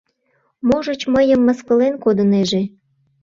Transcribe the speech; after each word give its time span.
—Можыч, 0.67 1.01
мыйым 1.13 1.41
мыскылен 1.47 1.93
кодынеже. 2.03 2.61